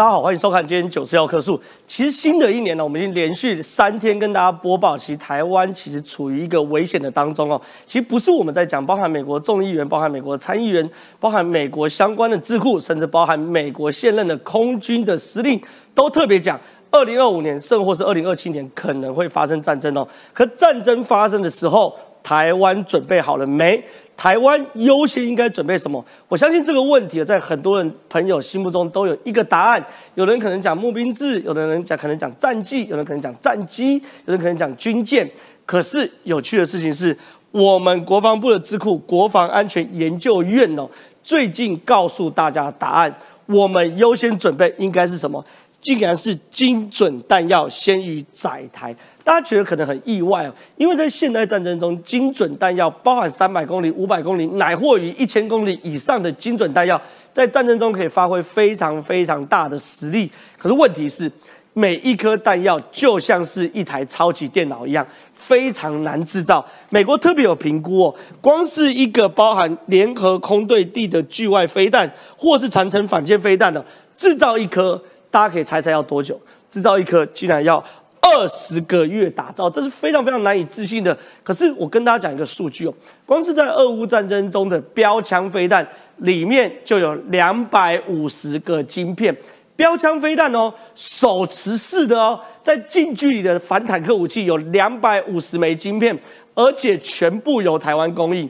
[0.00, 1.60] 大家好，欢迎收看今天九四幺棵树。
[1.86, 7.60] 其实新的一年呢，我们已经连续三天跟大家播报，其实台湾其实处于一个危险的当中哦。
[7.84, 15.60] 其实不是我们在讲，包含美国众议员、包含美国参议员、包含美国相关的智库，甚至包含美国现任的空军的司令，
[15.94, 16.58] 都特别讲，
[16.90, 20.08] 二零二五年甚或是二零二七年可能会发生战争哦。
[20.32, 23.82] 可战争发生的时候，台湾准备好了没？
[24.16, 26.04] 台湾优先应该准备什么？
[26.28, 29.82] 我相信这个问题在很多人朋友心目中都有一个答案。
[30.14, 33.94] 有人可能讲募兵制，有的人讲可能讲战绩，有人可能讲战机，
[34.26, 35.26] 有人可能讲军舰。
[35.64, 37.16] 可是有趣的事情是，
[37.50, 40.86] 我们国防部的智库国防安全研究院哦，
[41.22, 43.14] 最近告诉大家答案，
[43.46, 45.42] 我们优先准备应该是什么？
[45.80, 57.00] 竟然是精准弹药先于载台，大家觉得可能很意外哦，因为在现代战争中，精准弹药包含三百公里、五百公里，乃或于一千公里以上的精准弹药，
[57.32, 60.30] 在战争中可以发挥非常非常大的实力。
[60.58, 61.32] 可是问题是，
[61.72, 66.62] 每一颗弹药就像是一台超级电脑一样，非常难制造。
[66.90, 73.82] 美国特别有评估哦，光是一个包含联合空对地的巨外飞弹，或是长城反舰飞弹的
[74.14, 75.02] 制造一颗。
[75.30, 76.38] 大家可以猜猜要多久？
[76.68, 77.82] 制造一颗竟然要
[78.20, 81.16] 二十个月打造，这是非常非常难以置信的。
[81.42, 82.94] 可是我跟大家讲一个数据哦，
[83.26, 85.86] 光是在俄乌战争中的标枪飞弹
[86.18, 89.36] 里面就有两百五十个晶片。
[89.74, 96.16] 标枪飞弹哦，手持式的哦，在近距离的反坦克武器有两百五十枚晶片，
[96.54, 98.48] 而且全部由台湾供应。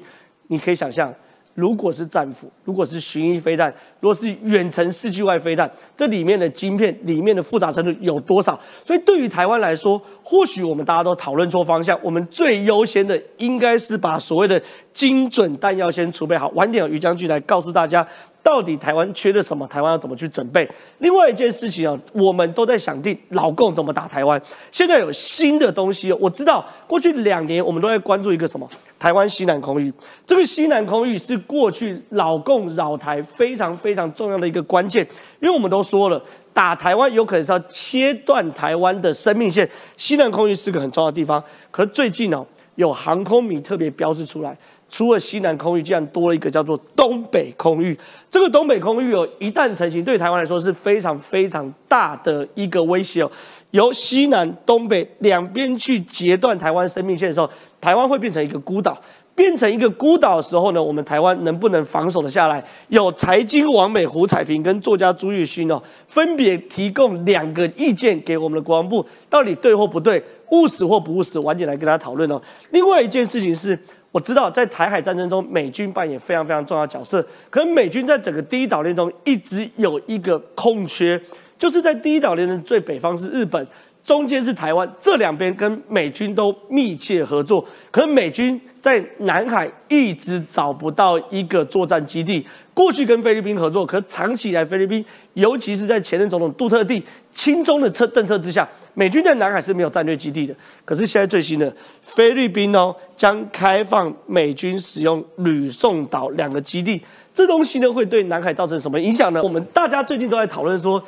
[0.49, 1.15] 你可以想象。
[1.55, 3.69] 如果是战斧，如果是巡弋飞弹，
[3.99, 8.59] 如果是远程四距外飞弹，这里面的晶片里面的复杂程度有多少？
[8.83, 11.99] 所以对于台湾来说，或许我们大家都讨论错方向。
[12.03, 14.59] 我们最优先的应该是把所谓的
[14.95, 16.49] 精准弹药先储备好。
[16.55, 18.07] 晚点有，于将军来告诉大家。
[18.43, 19.67] 到底台湾缺了什么？
[19.67, 20.67] 台湾要怎么去准备？
[21.01, 24.41] 另外一件事情啊，我们都在想定老共怎么打台湾。
[24.73, 28.67] 现在有新的东西，我知道过去两年我们都在关注一个什么？
[28.99, 29.93] 台湾西南空域。
[30.25, 35.07] 这个西南空域是过去老共扰台非常非常重要的一个关键，
[35.41, 39.69] 因为我们都说了，打台湾有可能是要切断台湾的生命线。
[39.97, 42.45] 西南空域是个很重要的地方，可是最近呢，
[42.77, 44.57] 有航空迷特别标示出来。
[44.93, 47.97] 除了西南空域，竟然多了一个叫做东北空域。
[48.29, 53.31] 这个东北空域哦，一旦成型，对台湾来说是非常非常大的一个威胁哦。
[53.71, 57.49] 由西南、东北两边去截断台湾生命线的时候，
[57.81, 59.01] 台湾会变成一个孤岛。
[59.35, 62.63] 变成一个孤岛的时候呢，我们台湾能不能防守的下来？
[62.89, 72.41] 有财经王美胡彩萍跟作家朱玉勋哦，分别提供两个意见给我们的国防部，到底对或不对，务实或不务实，晚点来跟大家讨论哦。
[72.71, 73.79] 另外一件事情是。
[74.13, 77.25] 我知道在台海战争中，美军扮演非常非常重要的角色。
[77.49, 81.17] 可是美军在整个第一岛链中一直有一个空缺，
[81.57, 83.65] 就是在第一岛链的最北方是日本，
[84.03, 87.65] 中间是台湾，这两边跟美军都密切合作。
[87.93, 92.47] 可是美军在南海一直找不到一个作战基地。
[92.73, 95.05] 过去跟菲律宾合作，可长期以来菲律宾，
[95.35, 97.03] 尤其是在前任总统杜特地
[97.35, 98.69] 亲中的策政策之下。
[98.95, 100.55] 美军在南海是没有战略基地的，
[100.85, 107.01] 可是现在最新的菲律宾哦，将开放美军使用吕宋岛两个基地，
[107.33, 109.41] 这东西呢会对南海造成什么影响呢？
[109.45, 111.03] 我们大家最近都在讨论说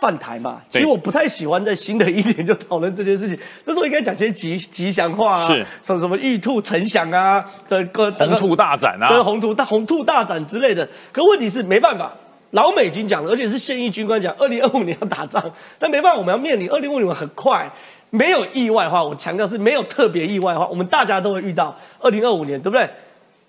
[0.00, 12.12] 犯台嘛，其实我不太喜欢在新的一年就讨论这件事情，这时候应该讲些吉吉祥话啊，是什么什么玉兔呈祥啊，这个红兔大展啊，对红兔大红兔大展之类的，可问题是没办法。
[12.52, 15.44] 老美已经讲了，而且是现役军官讲，二零二五年要打仗，
[15.78, 17.70] 但没办法，我们要面临二零五年很快，
[18.08, 22.88] 没有意外的话，我强调是没有特别意外的话，我们大家都会遇到二零二五年，对不对？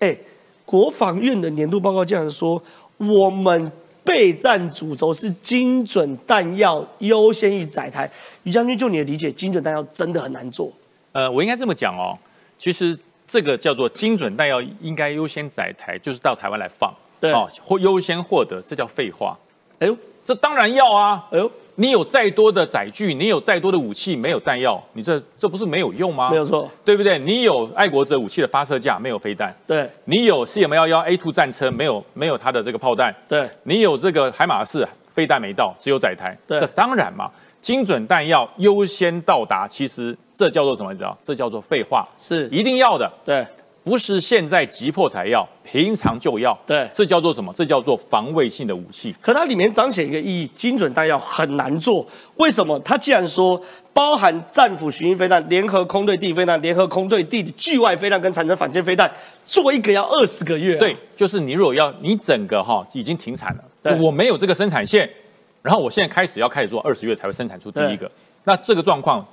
[0.00, 0.14] 哎，
[0.66, 2.62] 国防院的年度报告这样说，
[2.98, 3.72] 我们
[4.10, 8.10] 备战主轴是精准弹药优先于载台。
[8.42, 10.72] 于将军，就你的理解，精准弹药真的很难做？
[11.12, 12.18] 呃，我应该这么讲哦，
[12.58, 16.92] 其实这个叫做精准弹药应该优先载台，就是到台湾来放。
[17.20, 19.38] 对哦，或优先获得，这叫废话。
[19.78, 21.28] 哎呦，这当然要啊！
[21.30, 21.48] 哎呦，
[21.80, 26.28] 你有再多的载具，你有再多的武器，没有弹药，你这这不是没有用吗？
[26.28, 27.18] 没有错，对不对？
[27.18, 29.54] 你有爱国者武器的发射架，没有飞弹。
[29.66, 33.14] 对，你有 C M 幺幺 A two 战车，没有没有它的这个炮弹。
[33.26, 36.36] 对，你有这个海马式飞弹没到，只有载台。
[36.46, 37.30] 对，这当然嘛，
[37.62, 40.92] 精准弹药优先到达，其实这叫做什么？
[40.92, 41.16] 你知道？
[41.22, 43.10] 这叫做废话，是一定要的。
[43.24, 43.46] 对。
[43.82, 46.56] 不是现在急迫才要，平常就要。
[46.66, 47.52] 对，这叫做什么？
[47.56, 49.14] 这叫做防卫性的武器。
[49.20, 52.06] 可它里面彰显一个意义：精准弹药很难做。
[52.36, 52.78] 为什么？
[52.80, 53.60] 它既然说
[53.94, 59.10] 包含战斧巡弋飞弹、联合空对地飞弹、联合空对地距外飞弹跟产生反舰飞弹，
[59.46, 60.76] 做一个要二十个月。
[60.76, 65.08] 对，就是你如果要你整个哈已经停产了，我没有这个生产线，
[65.62, 68.10] 然后我现在开始要开始做二十月才会生产出第一个。
[68.44, 69.26] 那这个状况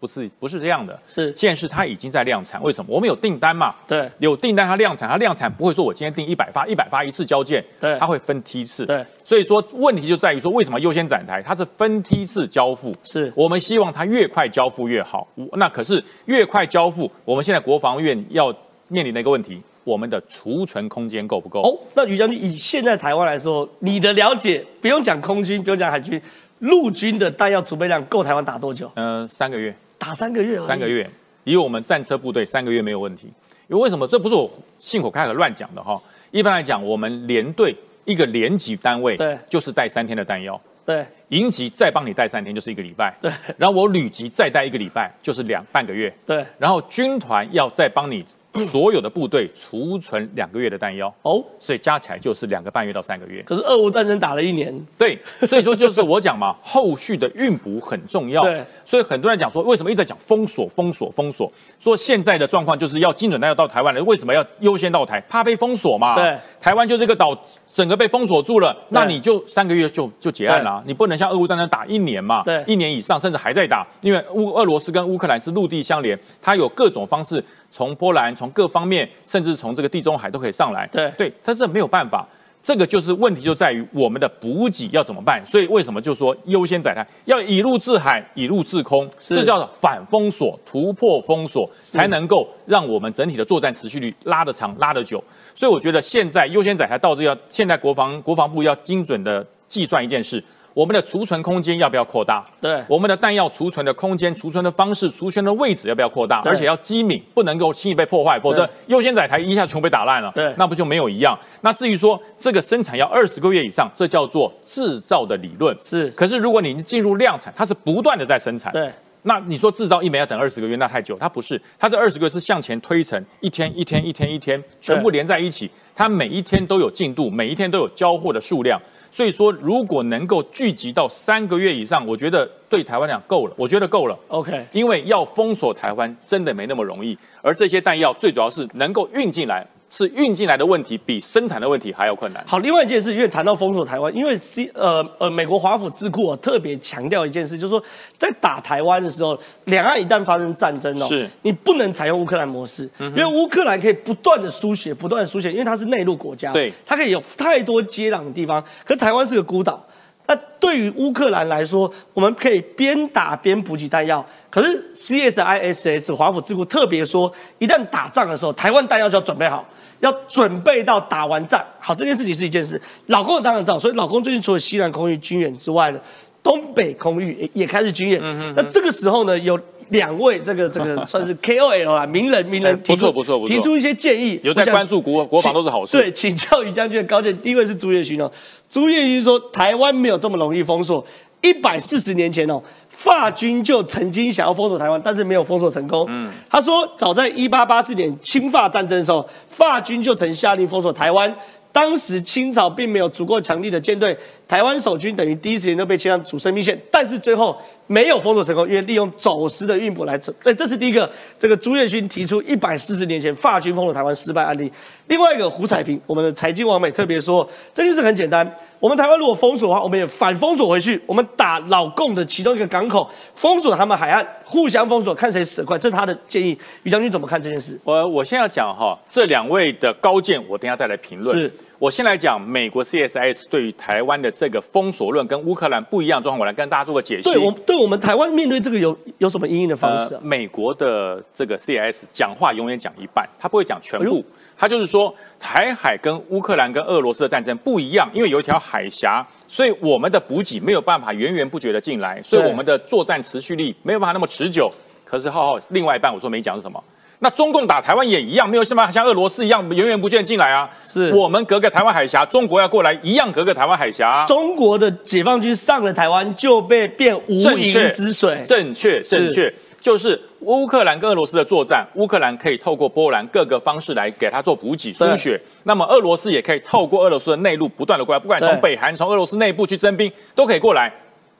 [0.00, 2.60] 不是不是这样的，是现在是它已经在量产。
[2.62, 2.92] 为什么？
[2.92, 3.74] 我们有订单嘛？
[3.86, 8.86] 对，有订单它量产，它量产不会说我今天订一百发，一百发一次交件，对，它会分梯次。
[8.86, 11.42] 对，所以说问题就在于说为什么优先展台？
[11.42, 15.28] 它是分梯次交付，是我们希望它越快交付越好。
[15.52, 18.50] 那可是越快交付，我们现在国防院要
[18.88, 19.62] 面临的一个问题。
[19.82, 21.62] 我们的储存空间够不够？
[21.62, 26.20] 哦，那于将军以现在台湾来说，你的了解不用讲空军，不用讲海军，
[26.58, 28.92] 陆军的弹药储备量够台湾打多久？
[28.94, 31.08] 呃，三个月，打三个月，三个月，
[31.44, 33.28] 以我们战车部队三个月没有问题。
[33.68, 34.08] 因为为什么？
[34.08, 36.00] 这不是我信口开河乱讲的哈。
[36.30, 48.24] 一般来讲，我们连队一个连级单位，对，就是带三天的弹药，对，营级再帮你带三天，就是一个礼拜，对，然后我旅级再带一个礼拜，就是两半个月，对，然后军团要再帮你。
[48.66, 53.42] 所有的部队储存两个月的弹药哦，所以加起来就是两个半月到三个月。
[53.44, 55.16] 可是俄乌战争打了一年，对，
[55.46, 58.42] 所以说就是我讲嘛， 后续的运补很重要。
[58.42, 61.50] 对，所以很多人讲说，为什么一直在讲封锁、封锁、封锁？
[61.78, 65.20] 说现在的状况就是要精准弹药到台湾了，为什么要优先到台？
[65.28, 66.16] 怕被封锁嘛？
[66.16, 67.38] 对，台湾就这个岛
[67.70, 72.42] 整个被封锁住了，那你就三个月就就结案了，你不能像俄乌战争打一年嘛？
[72.42, 77.42] 对，一年以上甚至还在打，因为乌俄罗斯跟乌克兰是陆地相连，它有各种方式。
[77.70, 80.86] 从波兰，从各方面，甚至从这个地中海都可以上来。
[80.88, 82.26] 对对，但是没有办法，
[82.60, 85.40] 这个就是问题，就在于我们的补给要怎么办。
[85.46, 95.22] 所以为什么就说优先载台要以陆制海，以陆制空，这叫反封锁、突破封锁，才能够让我们整体的作战持续率拉得长、拉得久。
[95.54, 100.42] 所以我觉得现在优先载台到这要，现在国防国防部要精准的计算一件事。
[100.80, 102.42] 我们的储存空间要不要扩大？
[102.58, 106.40] 对，我们的弹药储存的空间、储存的方式、储存的位置要不要扩大？
[106.42, 110.32] 而且要机敏，不能够轻易被破坏，否则优先载台一下全被打烂了。
[110.34, 111.38] 对，那不就没有一样？
[111.60, 115.76] 那至于说这个生产要二十个月以上，这叫做制造的理论。
[115.78, 118.72] 是，可是如果你进入量产，它是不断的在生产。
[118.72, 118.90] 对，
[119.24, 121.18] 那你说制造一枚要等二十个月，那太久。
[121.20, 128.80] 它不是，它这二十个月是向前推成一天一天一天一天，全部连在一起，它每一天都有进度，每一天都有交货的数量。
[129.10, 133.54] 所以说，如果能够聚集到三个月以上，我觉得对台湾讲够了。
[133.56, 134.16] 我觉得够了。
[134.28, 139.66] OK，因为要封锁台湾真的没那么容易，而这些弹药最主要是能够运进来。
[139.90, 142.42] 是运进来的问题比生产的问题还要困难。
[142.46, 147.82] 好，另外一件事，因为谈到封锁台湾，因为 C 呃呃美国华府智库啊特别强调一件事，就是说
[148.16, 159.84] 在打台湾的时候，两岸一旦发生战争哦，是，你不能采用乌克兰模式，因为乌克兰可以不断的输血，不断的输血，因为它是内陆国家，对，它可以有太多接壤的地方，可台湾是个孤岛，
[160.26, 169.64] 那对于乌克兰来说，我们可以边打边补给弹药，可是 CSIS 华府智库特别说，一旦打仗的时候，台湾弹药就要准备好。
[170.00, 172.80] 要准备到打完仗，好，这件事情是一件事。
[173.08, 176.00] 老公当然知道，所以老公最近除了西南空域军演之外呢，
[176.42, 178.18] 东北空域也也开始军演。
[178.56, 184.40] 那这个时候呢，有两位这个这个算是 KOL 啊，名人名人不错不错不错，提出一些建议。
[184.42, 185.98] 有在关注国国防都是好事。
[185.98, 187.38] 对，请教于将军的高见。
[187.42, 188.32] 第一位是朱叶勋哦，
[188.70, 191.06] 朱叶勋说台湾没有这么容易封锁。
[191.42, 192.62] 一百四十年前哦，
[193.02, 196.04] 法军就曾经想要封锁台湾，但是没有封锁成功。
[196.10, 201.34] 嗯，他说，早在一八八四年清法战争的时候，法军就曾下令封锁台湾。
[201.72, 204.14] 当时清朝并没有足够强力的舰队，
[204.46, 206.78] 台湾守军等于第一时间都被切上主生命线。
[206.90, 211.10] 但是最后没有封锁成功，因为利用走私的运补来这这是第一个。
[211.38, 214.70] 这个朱月勋提出一百四十年前法军封锁台湾失败案例。
[215.06, 218.54] 另外一个胡彩平，我们的财经王美特别说，这件事很简单。
[218.80, 220.98] 我们台湾如果封锁的话，我们也反封锁回去。
[221.06, 225.78] 我们打老共的其中一个港口，封锁他们海岸，互相封锁，看谁死得快。
[225.78, 226.58] 这是他的建议。
[226.82, 227.78] 于将军怎么看这件事？
[227.84, 231.38] 我我现在要讲哈，这两位的高见，我等下再来评论。
[231.38, 237.32] 是我先来讲美国 CSIS 对于台湾的这个封锁论跟乌克兰不一样状况，我来跟大家做个解析。
[237.32, 240.14] 对我对我们台湾面对这个有有什么应应的方式？
[240.20, 244.22] 美国的这个 CSIS 讲话永远讲一半，他不会讲全部。
[244.58, 254.70] 他就是说，台海跟乌克兰跟俄罗斯的战争不一样，因为有一条海峡，所以我们的补给没有办法源源不绝的进来，所以我们的作战持续力没有办法那么持久。
[255.02, 256.78] 可是浩浩另外一半我说没讲是什么？
[257.20, 260.68] 那中共打台湾也一样，没有像像俄罗斯一样源源不绝进来啊。
[260.82, 264.24] 是我们隔个台湾海峡，中国要过来一样隔个台湾海峡。
[264.26, 268.42] 中国的解放军上了台湾就被变无垠之水。
[268.44, 269.52] 正确，正确。
[269.80, 280.92] 就是乌克兰跟俄罗斯的作战，乌克兰可以透过波兰各个方式来给他做补给输血，那么俄罗斯也可以透过俄罗斯的内陆不断的过来，不管从北韩、从俄罗斯内部去征兵都可以过来。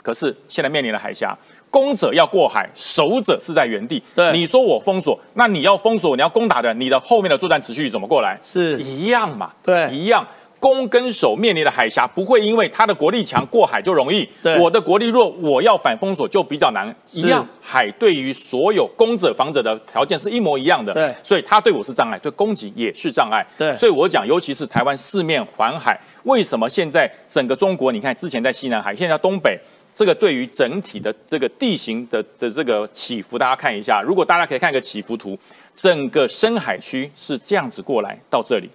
[0.02, 1.36] 可是现在面临了海峡，
[1.70, 4.02] 攻者要过海，守者是在原地。
[4.14, 8.38] 对，你说我封锁，那你要封锁，你要攻打的，你的后面的作战持续怎么过来？
[8.42, 9.52] 是一样嘛？
[9.62, 10.26] 对，一样。
[10.58, 14.28] 攻跟守面临的海峡不会因为他的国力强过海就容易，
[14.60, 16.94] 我的国力弱，我要反封锁就比较难。
[17.12, 23.74] 一样，海对于所有攻者防者的条件是一模一样的，对，所以他对我是障碍，对攻击也是障碍，对。
[23.74, 29.58] 所以我讲，尤其是台湾四面环海，为什么现在整个中国，你看之前在西南海，现在东北，
[29.94, 35.38] 这个对于整体的这个地形的的这个起伏，大家看一下，如果大家可以看一个起伏图，
[35.74, 38.70] 整个深海区是这样子过来到这里。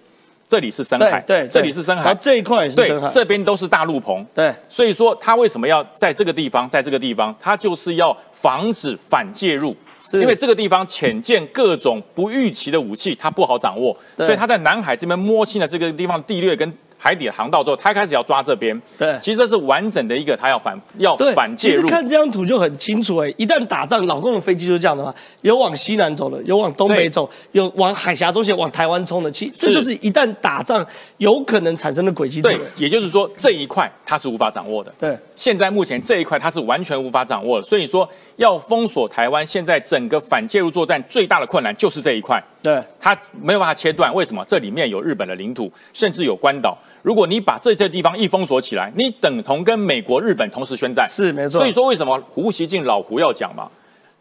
[0.48, 9.74] 这里是深海，对，这里是深海，这一块也是深海，这边都是大陆棚，对，所以说他为什么要在这个地方，在这个地方，他就是要防止反介入，
[10.12, 16.72] 因为这个地方潜舰各种不预期的武器，它不好掌握，所以他在南海这边摸清了这个地方地略跟。
[16.98, 18.80] 海底航道之后，他开始要抓这边。
[18.98, 21.76] 对，其实这是完整的一个，他要反要反介入。
[21.76, 29.30] 其实看这张图就很清楚哎，一旦打仗，老共的飞机就是这样的嘛，有往西南走的，有往东北走，有往海峡中线往台湾冲的。
[29.30, 30.84] 其这就是一旦打仗
[31.18, 32.40] 有可能产生的轨迹。
[32.42, 34.92] 对，也就是说这一块他是无法掌握的。
[34.98, 37.66] 对，现在目前这一块他是完全无法掌握的。
[37.66, 42.42] 所以说要封锁台湾，现在整个反介入作战最大的困难就是这一块。
[42.66, 44.12] 对，它没有办法切断。
[44.12, 44.44] 为什么？
[44.44, 46.76] 这里面有日本的领土，甚至有关岛。
[47.02, 51.60] 如果你把这些地方一封锁起来，你等同跟美国、日本同时宣战，是没错。
[51.60, 53.70] 所以说，为什么胡锡进老胡要讲嘛？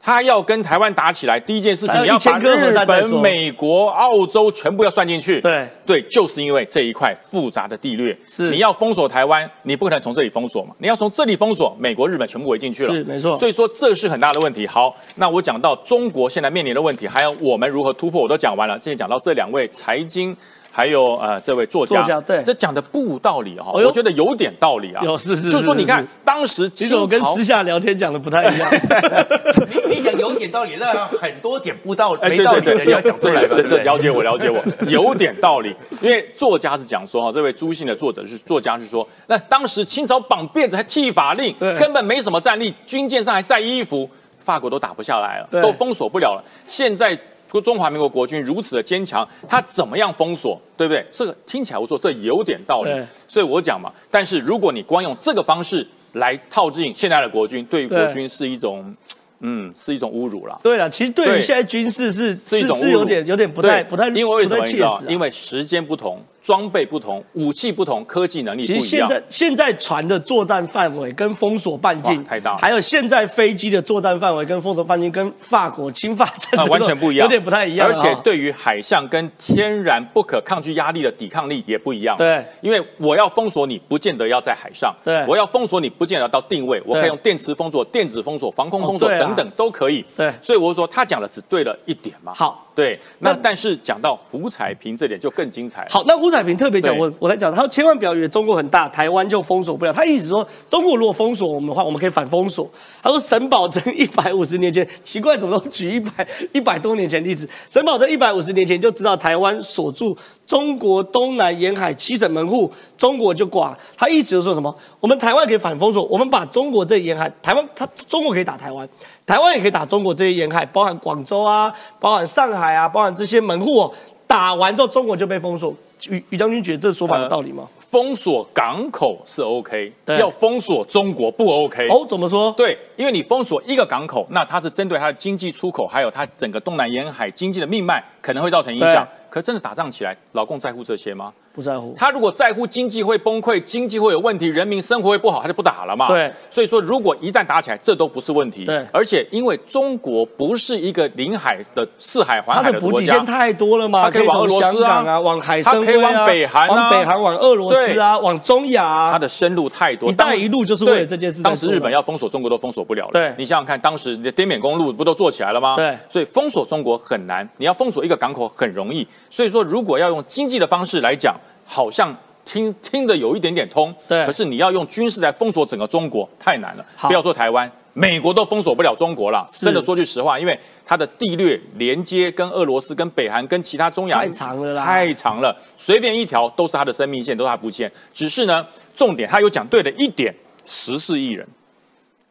[0.05, 5.41] 他要跟台湾打起来，第一件事情你要把日本、美国、澳洲全部要算进去。
[5.41, 10.75] 对对，就是因为这一块复杂的地略，是你要封锁台湾，你不可能从这里封锁嘛？
[10.77, 13.35] 你要从这里封锁，美国、日本全部围进去了，是没错。
[13.35, 14.67] 所以说这是很大的问题。
[14.67, 18.79] 好，那我讲到中国现在面临的问题，还有我们如何突破，我都讲完了。
[18.79, 20.37] 现在讲到这两位财经。
[20.75, 25.01] 还有呃，这位作家，对，这讲的不无道理哈，我觉得有点道理啊。
[25.05, 28.69] 有是是，就是说你看当时其实我跟私下聊天讲的不太一样。
[29.71, 33.47] 你你讲有点道理，那很多点不道理，没道理的要讲出来。
[33.47, 35.73] 这这了解我了解我，有点道理。
[36.01, 46.43] 因为作家是讲说哈，这位朱姓的作者是作家是说，那当时清朝绑辫子还剃法令，根本没什么战力，军舰上还晒衣服，法国都打不下来了，都封锁不了了。
[46.67, 47.17] 现在。
[47.55, 51.05] 说中华民国国军如此的坚强，他怎么样封锁，对不对？
[51.11, 52.91] 这个听起来我说这有点道理，
[53.27, 53.91] 所以我讲嘛。
[54.11, 58.93] 但是如果你光用这个方式来套进现在的国军，对于国军是一种。
[59.41, 60.57] 嗯，是一种侮辱了。
[60.63, 64.99] 对了，其实对于现在军事是是一种是有点有点不太不太，因为为什么你知道？
[65.09, 68.79] 因为时间不同，装备不同，武器不同，科技能力不一样。
[68.79, 77.87] 其实现在现在船的作战范围跟封锁半径太大，还有现在飞机的作战范围跟封锁半径跟法国侵法战 完全不一样，有点不太一样。
[77.87, 82.15] 而且对于海象跟天然不可抗拒压力的抵抗力也不一样。
[82.15, 84.95] 对，因为我要封锁你，不见得要在海上。
[85.03, 90.05] 对，我要封锁你，不见得到定位，我可以用电磁封锁、电子封锁、防空封锁等等都可以。
[90.15, 92.31] 对，所以我说他讲的只对了一点嘛。
[92.35, 95.87] 好，对，那但是讲到胡彩平这点就更精彩。
[95.89, 99.93] 好，那胡彩平特别讲，我我来讲，他千万不要以为中国很大，台湾就封锁不了。
[99.93, 102.69] 他一直说，中国如果封锁我们的话，我们可以反封锁。
[103.01, 107.47] 他说沈葆桢一百五十年前， 奇怪，怎么都举一百一百多年前例子？
[107.69, 113.73] 沈葆桢一百五十年前就知道台湾锁住中国东南沿海七省门户，中国就寡。
[113.97, 114.75] 他一直就说什么？
[114.99, 118.87] 我们台湾可以反封锁，我们把中国这沿海，台湾他中国可以打台湾。
[119.25, 123.91] 台湾也可以打中国这些沿海，包含广州啊，包含上海啊，包含这些门户哦。
[124.27, 125.73] 打完之后，中国就被封锁。
[126.09, 127.67] 于于将军觉得这说法有道理吗？
[127.79, 131.87] 封锁港口是 OK，要封锁中国不 OK。
[131.87, 132.51] 哦，怎么说？
[132.51, 139.07] 对，因为你封锁一个港口，那它是针对它的经济出口，还有它整个东南沿海经济的命脉，可能会造成影响。
[139.29, 141.33] 可真的打仗起来，老共在乎这些吗？
[141.55, 141.95] 不在乎。
[141.97, 146.07] 他如果在乎经济会崩溃，经济会有问题，人民生活会不好，他就不打了嘛。
[146.07, 146.31] 对。
[146.51, 148.65] 所以说，如果一旦打起来，这都不是问题。
[148.65, 148.85] 对。
[148.91, 159.11] 而且，因为中国不是一个临海的四海环海的国家，它的补给线太多了嘛，他可以往俄罗斯啊，往海参崴啊，往北韩啊，往北韩，往俄罗斯啊，往中亚啊。
[159.11, 160.09] 它的深入太多。
[160.09, 161.41] 一带一路就是为了这件事。
[161.41, 163.11] 当时日本要封锁中国都封锁不了了。
[163.13, 163.33] 对。
[163.37, 165.75] 你想想看，当时的滇缅公路不都做起来了吗？
[165.75, 165.97] 对。
[166.09, 169.07] 所以封锁中国很难，你要封锁一个港口很容易。
[169.29, 171.35] 所以说，如果要用经济的方式来讲，
[171.65, 172.15] 好像。
[172.47, 174.23] 听听的有一点点通，对。
[174.23, 176.85] 可是你要用军事来封锁整个中国，太难了。
[177.01, 179.43] 不要说台湾，美国都封锁不了中国了。
[179.49, 180.55] 真的说句实话，因为
[180.85, 187.91] 它的地略连接跟俄罗斯、跟北韩、跟其他中亚太长了啦，太长了，随便一条都是它的生命线，都是它补线。
[188.13, 190.31] 只是呢，重点他有讲对的一点，
[190.63, 191.47] 十四亿人，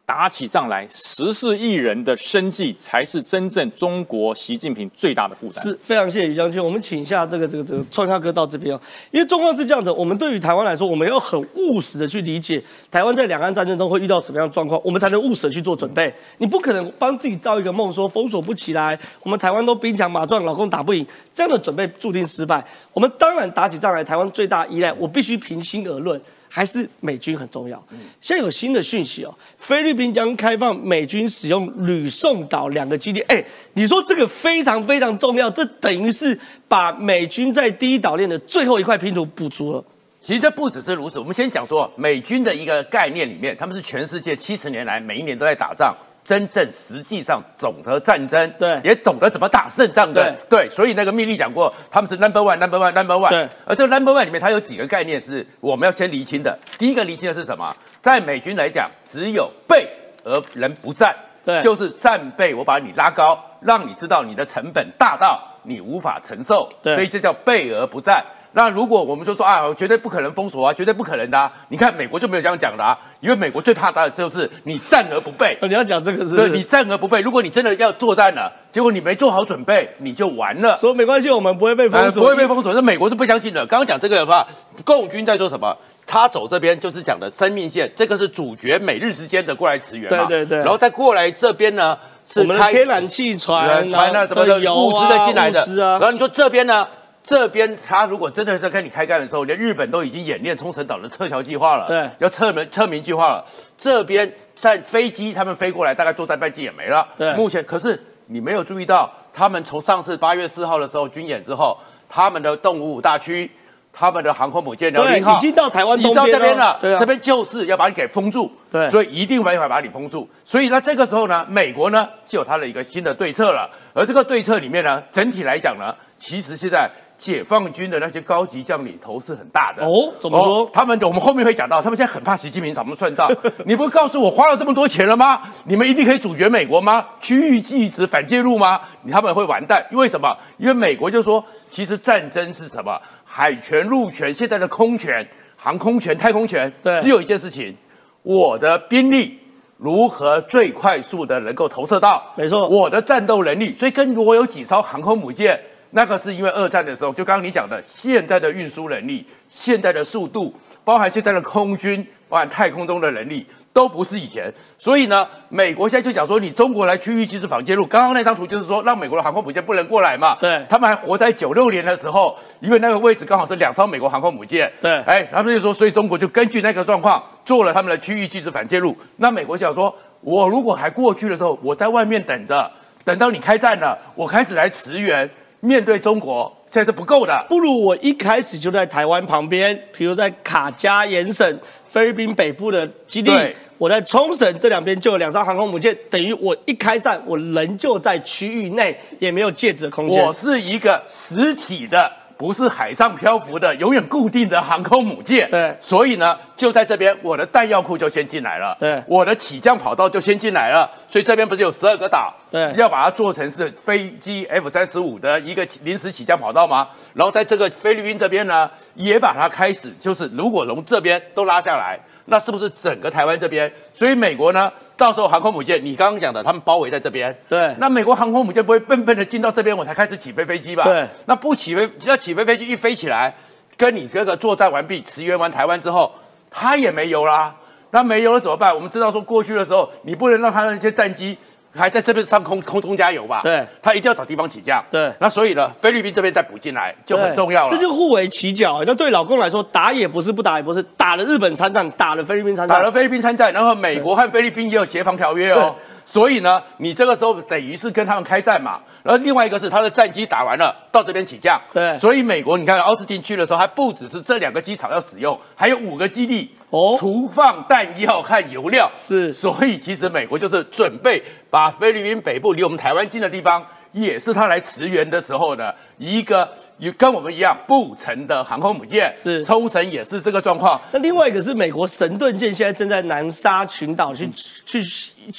[0.06, 5.64] 打起仗来，十四亿人的生计才是真正中国习近平最大的负担。
[5.64, 8.80] 是非常谢谢于将军，我们请一下这个这个这个创夏哥到这边哦。
[9.10, 16.12] 因为状况是这样子，我们对于台湾来说，我们要很务实的去理解台湾在两岸战争中会遇到什么样的状况，我们才能务实的去做准备。
[16.36, 22.62] 你不可能帮自己造一个梦，说封锁不起来，我们台湾都兵强马壮，老公打不赢，这样的准备注定失败。
[22.92, 26.20] 我们当然打起仗来，台湾最大依赖，我必须平心而论。
[26.54, 27.84] 还是美军很重要。
[28.20, 33.20] 现在有新的讯息哦，菲律宾将开放美军使用吕宋岛两个基地。
[33.22, 39.84] 哎，你说这个非常非常重要，这等于是把美军在第一岛链的最后一块拼图补足了。
[40.20, 45.92] 其实这不只是如此，我们先讲说美军的一个概念里面，他们是全世界七十年来每一年都在打仗。
[46.24, 53.28] 真正实际上懂得战争，对，也懂得怎么打胜仗的，对，所以那个命令讲过，他们是 number one，number one，number one。
[53.28, 56.58] 对，而这个 number one 里面，它有几个概念是我们要先厘清的。
[56.78, 57.76] 第一个厘清的是什么？
[58.00, 59.86] 在美军来讲，只有备
[60.24, 61.14] 而人不战，
[61.44, 68.24] 对，就是战备，我把你拉高，让你知道你的成本大到你无法承受，对，所以这叫备而不战。
[68.56, 71.50] 那如果我们就说啊，绝对不可能封锁啊，绝对不可能的。
[71.70, 75.58] 你看美国就没有这样讲的啊，因为美国最怕的就是你战而不备。
[75.62, 76.36] 你要讲这个是？
[76.36, 77.20] 对，你战而不备。
[77.20, 80.78] 如果你真的要作战了，结果你没做好准备，你就完了。
[80.78, 82.72] 说没关系，我们不会被封锁，不会被封锁。
[82.72, 83.66] 那美国是不相信的。
[83.66, 84.46] 刚刚讲这个的话，
[84.84, 85.76] 共军在说什么？
[86.06, 90.26] 他走这边就是讲的生命线，这个是主角美日之间的过来驰援嘛？
[90.26, 90.58] 对对对。
[90.58, 95.64] 然后再过来这边呢，是我们的天然气船、船啊什么的物资的进来的。
[95.76, 96.86] 然后你说这边呢？
[97.24, 103.42] 这边他如果真的是在跟你开干的时候，连日本都已经演练冲绳岛的撤侨计划了，对，要撤门撤民计划了。
[103.78, 107.08] 这边在飞机他们飞过来，大概作战半径也没了。
[107.16, 111.78] 对，目前可是你没有注意到，他们从上次八月四号的时候军演之后，
[112.10, 113.50] 他们的动武五大区，
[113.90, 120.28] 他们的航空母舰辽宁号已经到台湾已经到这边了，对啊，这边就是要把你给封住，对，所以一定没法把你封住。
[120.44, 123.70] 所以那，这个时候呢，美国呢就有他的一个新的对策了。
[123.94, 126.90] 而这个对策里面呢，整体来讲呢，其实现在。
[127.16, 130.68] 解放军的那些高级将领头是很大的哦，怎么说？
[130.72, 133.30] 他们我们后面会讲到，他们现在很怕习近平找他们算账。
[133.64, 135.42] 你不告诉我花了这么多钱了吗？
[135.64, 137.06] 你们一定可以阻绝美国吗？
[137.20, 138.80] 区域拒止反介入吗？
[139.10, 140.36] 他们会完蛋，因为什么？
[140.58, 143.00] 因为美国就说，其实战争是什么？
[143.24, 147.74] 海权、陆权，现在的空权、航空权、太空权，对，只有一件事情，
[148.22, 149.38] 我的兵力
[149.76, 152.22] 如何最快速的能够投射到？
[152.36, 155.60] 没错，我的战斗能力，所以跟我有几艘航空母舰。
[155.96, 160.52] 那个是因为二战的时候，就刚刚你讲的，现在的运输能力、现在的速度，
[160.82, 164.52] 包含现在的空军、包含太空中的能力，都不是以前。
[164.76, 167.86] 所以呢，美国现在就讲说，你中国来区域其实反介入。
[167.86, 170.36] 刚刚那张图就是说，让美国的航空母舰不能过来嘛。
[170.40, 170.66] 对。
[170.68, 174.68] 他们还活在九六年的时候，因为那个位置刚好是两艘美国航空母舰。
[174.82, 175.00] 对。
[175.02, 178.96] 哎，他们就说，所以中国就根据那个状况做了他们的区域其实反介入。
[179.18, 182.68] 那美国想说，我如果还过去的时候，我在外面等着，
[183.04, 185.30] 等到你开战了，我开始来驰援。
[185.64, 187.46] 面对中国，这是不够的。
[187.48, 193.32] 不如我一开始就在台湾旁边，比如在卡加延省菲律宾北部的基地，
[193.78, 200.22] 我在冲绳这两边就有两艘航空母舰，等于我一开战，我人就在区域内，也没有戒指的空间。
[200.22, 202.12] 我是一个实体的。
[202.36, 216.88] 不是海上漂浮的、永远固定的航空母舰，对，所以呢，就在这边，我的弹药库就先进来了，对，我的起降跑道就先进来了，所以这边不是有十二个岛，对，要把它做成是飞机 F 三十五的一个临时起降跑道吗？
[217.14, 221.98] 然后在这个菲律宾这边呢，也把它开始，就是如果从这边都拉下来。
[222.26, 223.70] 那是不是整个台湾这边？
[223.92, 227.36] 所以美国呢，到时候航空母舰，你刚刚讲的，他们包围在这边。
[227.48, 227.74] 对。
[227.78, 230.84] 那美国航空母舰不会笨笨的进到这边，我才开始起飞飞机吧？
[230.84, 231.06] 对。
[231.26, 233.34] 那不起飞，只要起飞飞机一飞起来，
[233.76, 236.12] 跟你哥哥作战完毕，驰援完台湾之后，
[236.50, 237.54] 它也没油啦。
[237.90, 238.74] 那没油了怎么办？
[238.74, 241.38] 我们知道说过去的时候，你不能让他的那些战机。
[241.76, 243.40] 还在这边上空空中加油吧？
[243.42, 244.84] 对，他一定要找地方起降。
[244.90, 247.70] 对，那所以呢，菲律宾这边再补进来就很重要了。
[247.70, 248.82] 这就互为其角。
[248.86, 255.74] 那对老公来说，打也不是，不打也不是，打了日本参战，打了菲律宾参战，打了菲律宾参战，然后美国和菲律宾也有协防条约哦。
[256.06, 258.78] 所以呢，你这个时候等于是跟他们开战嘛。
[259.02, 261.60] 然后另外一个是他的战机打完了到这边起降。
[261.72, 266.54] 对，所以美国你看奥斯汀去的时候，还不只是这两个机场要使用，还有五个基地。
[266.74, 268.90] 哦，储放弹药和油料。
[268.96, 280.80] 是，所以其实美国就是准备把菲律宾北部离我们台湾近的地方，也是他来驰援的时候呢，一个也跟我们一样不成的航空母舰，是抽绳也是这个状况。
[280.92, 284.28] 那另外一个是美国神盾舰现在正在南沙群岛去
[284.66, 284.82] 去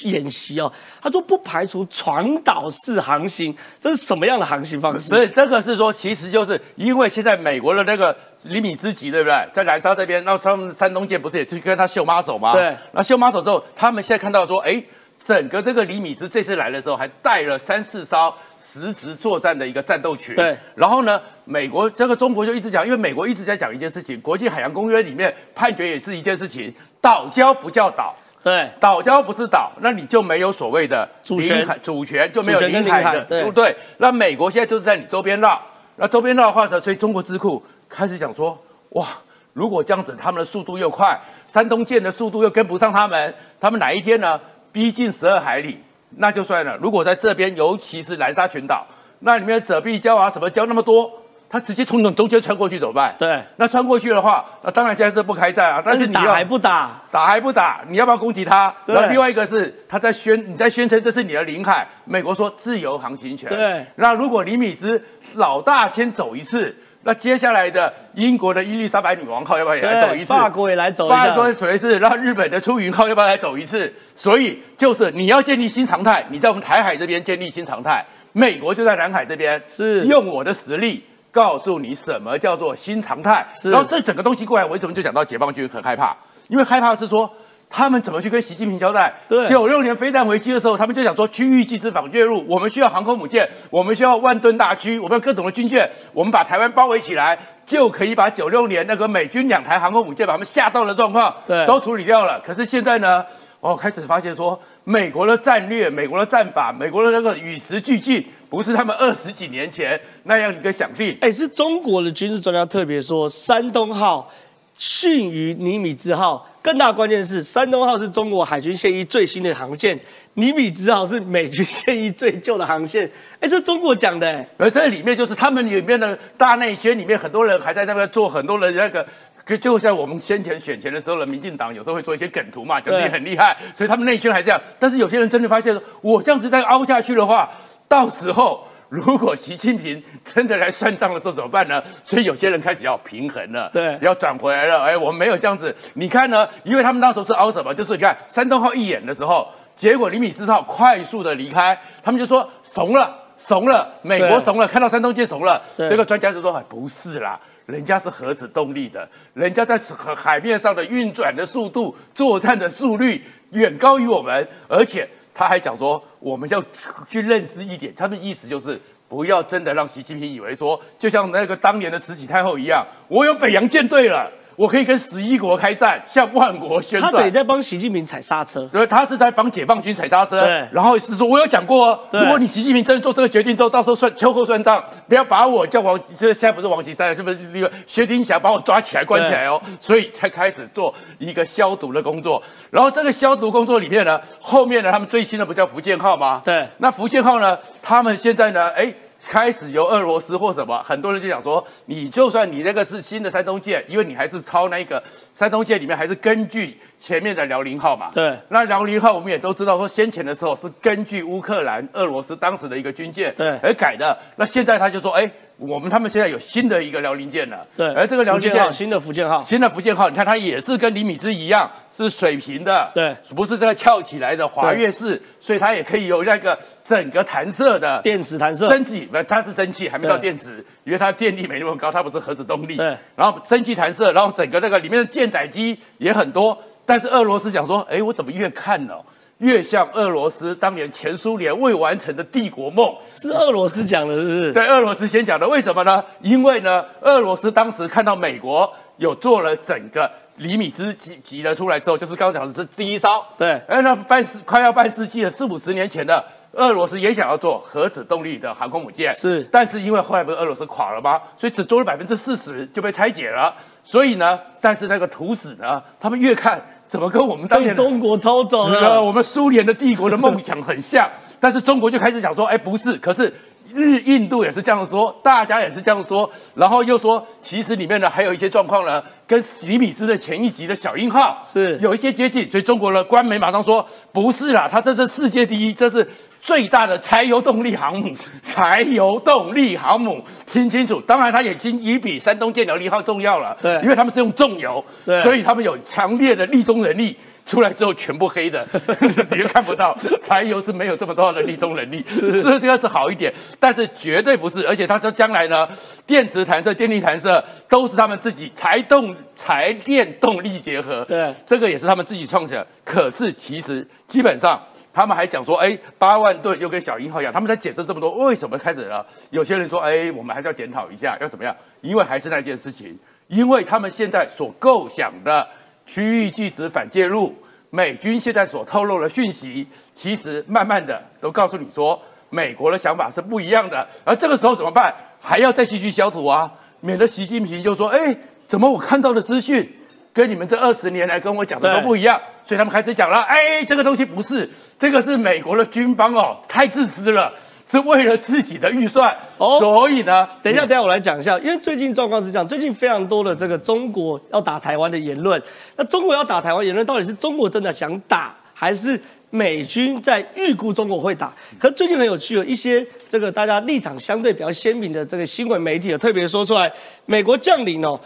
[0.08, 5.08] 演习哦，他说不排除传导式航行，这是什么样的航行方式？
[5.08, 9.48] 所以这个是说，其实就是因为现在美国的那个厘米之级，对不对？
[9.52, 12.52] 在南沙这边，那他们山东舰不是也去跟他秀妈手吗？
[12.52, 14.82] 对那秀妈手之后，他们现在看到说，哎，
[15.18, 18.32] 整个这个厘米兹这次来的时候，还带了三四艘
[18.66, 20.34] 实质作战的一个战斗群。
[20.34, 28.14] 对然后呢，美国这个中国就一直讲，因为美国一直在讲一件事情，国际海洋公约里面判决也是一件事情，岛礁不叫岛。
[28.42, 33.74] 对，岛礁不是岛，那你就没有所谓的主权主权就没有领海的，对不对？
[33.98, 35.60] 那美国现在就是在你周边绕，
[35.96, 38.56] 那周边绕的话呢，所以中国智库开始讲说，
[38.90, 39.08] 哇，
[39.52, 45.80] 如果这样子，他们的速度又快，山东舰的速度又跟不上他们，他们哪一天呢逼近十二海里，
[46.16, 46.76] 那就算了。
[46.80, 48.86] 如果在这边，尤其是南沙群岛，
[49.20, 51.10] 那里面的遮蔽礁啊什么礁那么多，
[51.48, 53.14] 它直接从你中间穿过去怎么办？
[53.18, 57.02] 对，那穿过去的话，那当然现在是不开战啊，但是你还不打？
[57.10, 58.74] 打还不打，你要不要攻击他？
[58.84, 63.48] 对然后另外一个是他在宣你在宣称这是你的领海，美国说自由航行权。
[63.48, 65.02] 对那如果李米兹
[65.34, 66.74] 老大先走一次，
[67.06, 70.32] 那接下来的英国的伊丽莎白女王号要不要也来走一次？
[70.32, 73.92] 法国也来走一次法国随是，然后日本的出云号要不要来走一次？
[74.14, 81.02] 所以就是你要建立新常态，你在我们台海这边建立新常态，美国就在南海这边是用我的实力。
[81.30, 86.16] 告诉你什么叫做新常态，是然后这整个东西过来，我为什么就讲到解放军很害怕？
[86.48, 87.30] 因为害怕是说
[87.68, 89.12] 他们怎么去跟习近平交代？
[89.28, 102.40] 对九六年飞弹危机的时候，他们就想说区域技师访越入，我们需要航空母舰，我们需要万吨大驱，我们要各种的军舰，我们把台湾包围起来，就可以把九六年那个美军两台航空母舰把他们吓到的状况，对都处理掉了。
[102.40, 103.24] 可是现在呢，
[103.60, 111.18] 哦，开始发现说美国的战略、美国的战法、美国的那个与时俱进，不是他们二十几年前那样一个想定。
[111.20, 114.30] 哎，是中国的军事专家特别说，山东号
[114.76, 116.48] 逊于尼米兹号。
[116.62, 119.98] 更大关键是，山东号是中国海军现役最新的航线，
[120.34, 123.08] 尼米兹号是美军现役最旧的航线。
[123.38, 129.06] 哎，这中国讲的，哎，而这里面就是他们里面的大内宣里面，很多人还在那边做很多人那个。
[129.44, 134.60] 可就像我们先前选前的时候的民进党有时候会做一些梗图嘛，讲自己很厉害，所以他们内圈还这样。
[134.80, 137.48] 但是有些人真的发现，我这样子再凹下去的话，
[137.86, 141.82] 到时候如果习近平真的来算账的时候怎么办呢？
[142.04, 144.82] 所以有些人开始要平衡了，对要转回来了。
[144.82, 145.74] 哎，我们没有这样子。
[145.94, 146.48] 你看呢？
[146.64, 147.74] 因为他们那时候是凹什么？
[147.74, 153.22] 就是你看山东号一演的时候，结果李米斯号快速的离开，他们就说怂了。
[153.38, 155.60] 怂了，美国对怂了，看到山东舰怂了。
[155.76, 166.64] 对这个专家就说：“哎，不是啦，人家是核子动力的，人家在海海面上的运转的速度、作战的速率远高于我们，而且他还讲说，我们要
[167.06, 177.18] 去认知一点，他的意思就是。”不要真的让习近平以为说，就像那个当年的慈禧太后一样，我有北洋舰队了，我可以跟十一国开战，向万国宣战他。
[177.18, 178.66] 得在帮习近平踩刹车。
[178.72, 189.60] 对，他是在帮解放军踩刹车，对然后是说，我有讲过哦，如果你习近平真的做这个决定之后，到时候算秋后算账，不要把我叫王，这现在不是王岐山了，是不是那个薛丁霞把我抓起来关起来哦？
[189.78, 192.42] 所以才开始做一个消毒的工作。
[192.70, 196.40] 然后这个消毒工作里面呢，后面呢，他们最新的不叫福建号吗？
[196.42, 198.92] 对那福建号呢，他们现在呢，哎。
[199.28, 208.08] 开始由俄罗斯或什么，很多人就想说，你就算你那个是新的山东舰，因为你还是抄那个山东舰里面还是根据前面的辽宁号嘛。
[208.12, 214.16] 对那辽宁号我们也都知道，说先前的时候是根据乌克兰、俄罗斯当时的一个军舰对而改的。
[214.36, 217.66] 那现在他就说，哎，我们他们现在有新的一个辽宁舰了。
[217.76, 228.68] 对，而这个辽宁舰新的福建号，新的福建号，你看它也是跟李米兹一样是水平的，对不是这个翘起来的滑跃式，所以它也可以有那个整个弹射的电磁弹射。
[228.68, 232.76] 蒸汽，不，它是蒸汽，还没到对电池，因为它电力没那么高，它不是核子动力。
[232.76, 239.02] 对然后蒸汽弹射，然后整个那个里面的舰载机也很多，但是俄罗斯想说，哎，我怎么越看哦，
[239.38, 242.94] 越像俄罗斯当年前苏联未完成的帝国梦。
[243.12, 244.52] 是俄罗斯讲的，是不是？
[244.52, 246.02] 对，俄罗斯先讲的，为什么呢？
[246.20, 253.22] 因为呢，俄罗斯当时看到美国有做了整个厘米之级级的出来之后，就是刚刚讲的是第一艘。
[253.36, 261.20] 对哎，那半世快要半世纪了，四五十年前的俄罗斯也想要做核子动力的航空母舰，是但是因为后来不是俄罗斯垮了吗？
[261.36, 263.54] 所以只做了百分之四十就被拆解了。
[263.82, 269.02] 所以呢，但是那个图纸呢，他们越看怎么跟我们当年中国偷走呃，了。
[269.02, 271.08] 我们苏联的帝国的梦想很像，
[271.40, 273.32] 但是中国就开始讲说，哎，不是，可是
[273.74, 286.08] 日印度也是这样说，大家也是这样说，然后又说，其实里面呢还有一些状况呢，跟李米兹的前一集的小鹰号是有一些接近，所以中国的官媒马上说不是啦，他这是世界第一，这是
[286.46, 297.16] 最大的柴油动力航母， 柴油动力航母，听清楚，当然它已经已比山东舰辽利号重要了，对因为他们是用重油，对所以他们有强烈的立中能力。
[297.44, 298.66] 出来之后全部黑的，
[299.30, 299.96] 你又看不到。
[300.20, 304.66] 柴油是没有这么多的立中能力，是这个是好一点，但是绝对不是。
[304.66, 305.68] 而且他说将来呢，
[306.04, 312.66] 电池弹射、电力弹射都是他们自己柴动柴电动力结合，对这个也是他们自己创起来。
[312.84, 314.60] 可是其实基本上。
[314.96, 319.06] 他们还讲说，哎，八万吨又跟小鹰号一样，他们在解释这么多，为什么开始了？
[319.28, 321.54] 有些人说，哎，我们还是要检讨一下，要怎么样？
[321.82, 325.46] 因为还是那件事情，因为他们现在所构想的
[325.84, 327.34] 区域拒止反介入，
[327.68, 333.86] 美军现在所透露的讯息，其实慢慢的都告诉你说，美国的想法是不一样的。
[334.02, 334.94] 而这个时候怎么办？
[335.20, 338.16] 还要再继续消毒啊，免得习近平就说，哎，
[338.48, 339.70] 怎么我看到的资讯？
[340.16, 344.48] 跟你们这二十年来跟我讲的都不一样，所以他们开始讲了，哎，这个东西不是，
[344.78, 347.30] 这个是美国的军方哦，太自私了，
[347.66, 355.40] 是为了自己的预算，哦所以呢，等一下，等一下，我来讲一下，因为最近状况是这样，最近非常多的这个中国要打台湾的言论。
[355.76, 358.98] 那中国要打台湾言论，到底是中国真的想打，还是
[359.28, 361.30] 美军在预估中国会打？
[361.58, 366.72] 可最近很有趣，有一些这个大家立场相对比较鲜明的这个新闻媒体有特别说出来，
[367.04, 368.00] 美国将领哦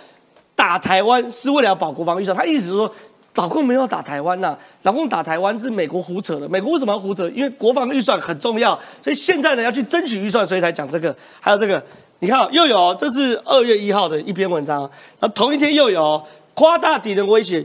[0.61, 2.92] 打台湾是为了保国防预算，他意思说。
[3.37, 6.46] 老共没有打台湾呐、老共打台湾是美国胡扯的。
[6.49, 7.27] 美国为什么要胡扯？
[7.31, 11.14] 因为国防预算很重要，所以现在呢要去争取预算，所以才讲这个。
[11.38, 11.83] 还有这个，
[12.18, 17.64] 你看、又有这是二月一号的一篇文章，那同一天又有夸大敌人威胁，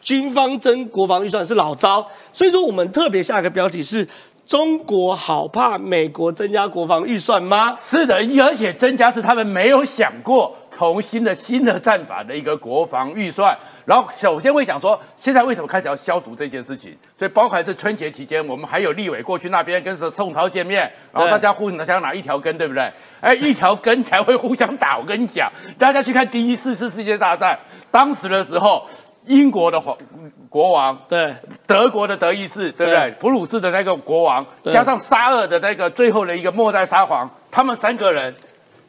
[0.00, 2.04] 军方争国防预算是老招。
[2.32, 4.08] 所以说我们特别下一个标题是：
[4.46, 7.76] 中国好怕美国增加国防预算吗？
[7.76, 13.56] 是的，而且增加是他们没有想过重新的新的战法的一个国防预算。
[13.84, 16.96] 然后首先会想说，现在为什么开始要消毒这件事情？
[17.16, 22.90] 所以包括是春节期间，我们还有立委过去那边跟宋涛见面，然后大家互相拿一条根，对不对？
[23.20, 24.96] 哎，一条根才会互相打。
[24.96, 27.58] 我跟你讲，大家去看第一次世世界大战，
[27.90, 28.86] 当时的时候，
[29.26, 29.96] 英国的皇
[30.48, 31.34] 国王对，
[31.66, 33.10] 德国的德意志，对不对对？
[33.18, 38.32] 普鲁士的那个国王，加上沙俄的那个最后的一个末代沙皇，他们三个人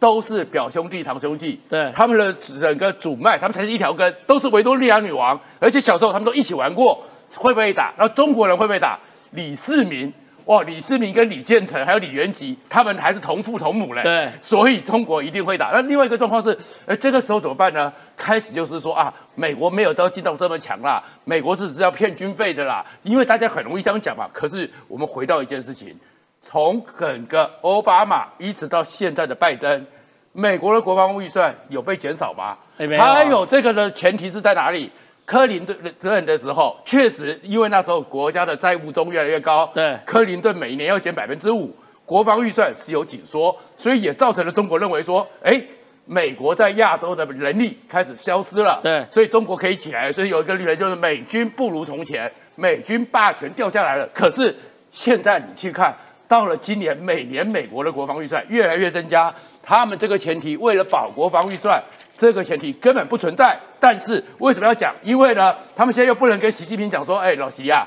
[0.03, 1.57] 都是表兄弟、堂兄弟。
[1.69, 7.01] 对他们的整个主脉，他们才是一条根，都是维多利亚女王，而且小时候他们都一起玩过，
[7.37, 7.93] 会不会打？
[7.97, 8.99] 然后中国人会不会打？
[9.31, 10.11] 李世民。
[10.45, 14.03] 哇，李世民跟李建成还有李元吉，他们还是同父同母嘞。
[14.03, 15.69] 对所以中国一定会打。
[15.71, 16.49] 那另外一个状况是，
[16.85, 17.89] 呃，这个时候怎么办呢？
[18.17, 24.29] 开始就是说啊，美国没有到进到这么强啦，美国是只要骗军费的啦，因为大家很容易这样讲嘛。
[24.33, 25.97] 可是我们回到一件事情，
[26.41, 29.85] 从整个奥巴马一直到现在的拜登，
[30.33, 32.57] 美国的国防预算有被减少吗？
[32.77, 34.91] 哎没有有这个的前提是在哪里？
[35.25, 41.73] 克林顿任的时候，确实因为那时候国家的债务中越来越高，对克林顿每年要减百分之五，
[42.05, 45.63] 国防预算是有紧缩，所以也造成了中国认为说，哎，
[46.05, 54.05] 美国在亚洲的能力开始消失了，对所以中国可以起来，所以有一个理论就是美军不如从前，美军霸权掉下来了。
[54.13, 54.53] 可是
[54.91, 55.95] 现在你去看，
[56.27, 59.33] 到了今年，每年美国的国防预算越来越增加，
[59.63, 61.81] 他们这个前提为了保国防预算。
[62.15, 64.93] 这个前提根本不存在，但是为什么要讲？
[65.01, 67.85] 因为呢，他们现在又不能跟习近平讲说，哎，老习呀、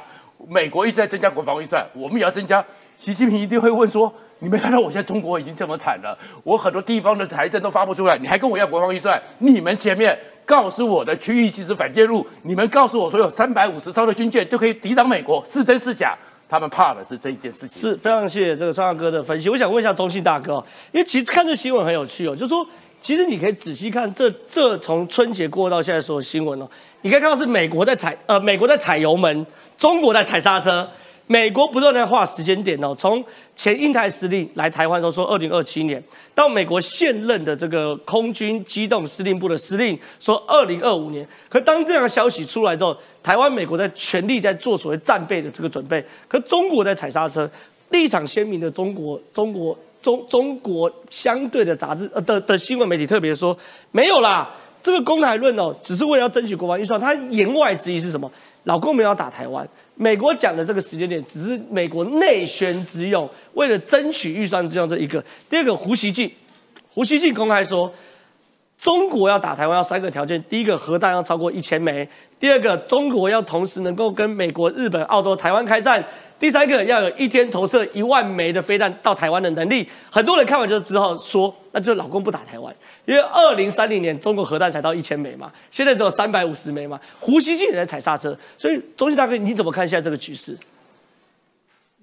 [0.48, 2.62] 美国一直在增加国防预算，我们也要增加。
[2.96, 9.22] 习近平一定会问说：“你没看到我现在中国已经这么惨了，我很多地方的财政都发不出来，你还跟我要国防预算？
[9.38, 16.16] 你们前面告诉我的区域其实反介入，你们告诉我说有三百五十艘的军舰就可以抵挡美国，是真是假？
[16.48, 17.80] 他们怕的是这一件事情。
[17.80, 19.48] 是非常谢谢这个川大哥的分析。
[19.48, 20.54] 我想问一下中信大哥、
[20.92, 22.66] 因为其实看这新闻很有趣哦，就是说，
[23.00, 26.68] 其实你可以仔细看这这从春节过到现在所有新闻哦，
[27.02, 30.88] 你可以看到是美国在踩呃美国在踩油门，中国在踩刹车。
[31.26, 36.02] 美国不断在画时间点哦，从前印太司令来台湾的时候说二零二七年，
[36.34, 41.26] 到美国现任的这个空军机动司令部的司令说二零二五年。
[41.48, 47.50] 可当这样的消息出来之后，台湾、美国在全力在做所谓战备的这个准备，可中国在踩刹车。
[47.90, 53.56] 立场鲜明的中国，中国中中国相对的杂志呃的的新闻媒体特别说
[53.92, 54.50] 没有啦，
[54.82, 58.28] 这个公台论哦，只是为了要争取国防预算，他言外之意是什么？
[58.64, 59.64] 老公没有要打台湾，
[59.96, 65.24] 美国讲的这个时间点只是美国内宣之用，为了争取预算之用这一个。
[65.48, 66.30] 第二个，胡锡进，
[66.92, 67.90] 胡锡进公开说，
[68.78, 72.06] 中国要打台湾要三个条件：第一个，核弹要超过一千枚；
[72.38, 75.98] 第二个，中国要同时能够跟美国、日本、澳洲、台湾开战；
[76.38, 79.88] 第三个要有一天投射一万枚的飞弹到台湾的能力。
[80.10, 82.74] 很多人看完就之后说，那就老公不打台湾，
[83.06, 88.36] 因为二零三零年中国核弹才到一千枚嘛，现在只有三百五十枚嘛，胡锡进也在踩刹车。
[88.58, 90.56] 所以，中信大哥，你怎么看现在这个局势？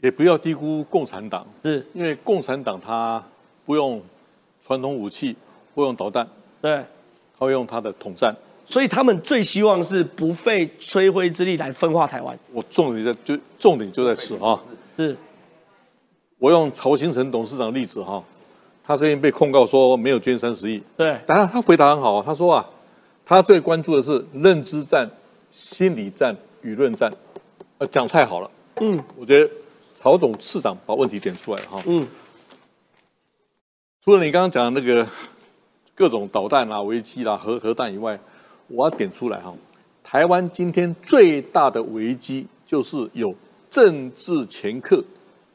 [0.02, 3.24] 也不要低估共产党，是因为共产党他
[3.66, 4.02] 不用
[4.60, 5.36] 传统武器，
[5.76, 6.28] 不用导弹，
[6.60, 6.84] 对，
[7.38, 8.36] 他会用他的统战。
[8.66, 12.38] 所以他们最希望是不费吹灰之力来分化台湾。
[12.52, 14.62] 我重点在就重点就在此啊，
[14.98, 15.16] 是。
[16.40, 18.22] 我用曹新成董事长的例子哈，
[18.84, 22.66] 他最近被控告说没有捐三十亿，对，但他他回答很好啊，他说啊，
[23.26, 25.10] 他最关注的是认知战、
[25.50, 27.10] 心理战、舆论战，
[27.78, 29.02] 呃，讲太好了，嗯。
[29.16, 29.50] 我觉得
[29.94, 32.06] 曹董事长把问题点出来了哈，嗯，
[34.04, 35.08] 除了你刚刚讲的那个
[35.96, 38.20] 各种导弹啊、危机啦、核核弹以外，
[38.74, 39.54] 我要点出来哈，
[40.04, 43.34] 台湾今天最大的危机就是有
[43.70, 45.04] 政治掮客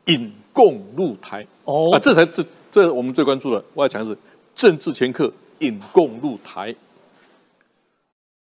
[0.07, 3.63] 引共入台哦啊，这才这这我们最关注的。
[3.75, 4.17] 我要讲的是
[4.55, 6.75] 政治掮客引共入台。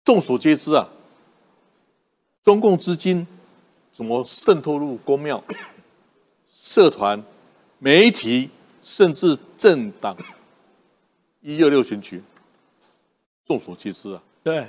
[0.04, 0.88] 众所皆知啊，
[2.44, 3.26] 中共资金
[3.90, 5.42] 怎么渗透入公庙、
[6.48, 7.20] 社团、
[7.78, 8.48] 媒体，
[8.82, 10.16] 甚至政党。
[11.40, 12.22] 一二六选举，
[13.44, 14.22] 众所皆知啊。
[14.50, 14.66] 对，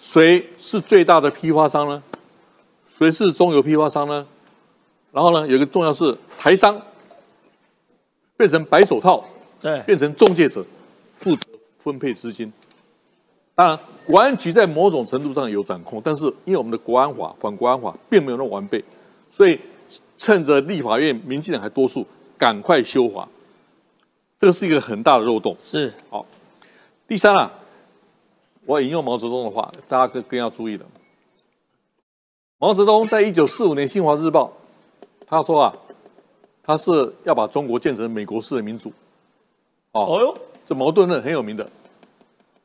[0.00, 2.02] 谁是最大的批发商呢？
[2.98, 4.26] 谁是中油批发商呢？
[5.12, 6.82] 然后呢，有一个重要是台商
[8.36, 9.24] 变成白手套，
[9.60, 10.66] 对，变成中介者，
[11.16, 11.46] 负责
[11.78, 12.52] 分配资金。
[13.54, 18.82] 当然，国安局在某种程度上有掌控，但是因为我们的国安法、反国安法并没有那么完备，
[19.30, 19.60] 所以
[20.18, 22.04] 趁着立法院民进党还多数，
[22.36, 23.28] 赶快修法。
[24.40, 25.56] 这个是一个很大的漏洞。
[25.60, 26.26] 是好
[27.06, 27.52] 第三啊，
[28.66, 30.86] 我引用毛泽东的话，大家更更要注意了。
[32.58, 34.52] 毛泽东在一九四五年《新华日报》，
[35.26, 35.74] 他说啊，
[36.62, 38.92] 他是要把中国建成美国式的民主。
[39.92, 41.68] 哦，哎呦，这矛盾论很有名的。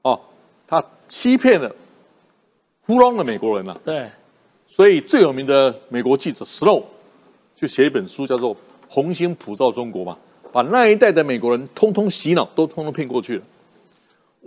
[0.04, 0.20] 哦，
[0.68, 1.76] 他欺骗了、
[2.86, 4.10] 糊弄了美国人了、对，
[4.68, 6.84] 所以最有名的美国记者 Slow
[7.56, 8.56] 就写一本书，叫做
[8.88, 10.16] 《红星普照中国》嘛，
[10.52, 13.44] 把那一代的美国人通通洗脑，都通通骗过去了。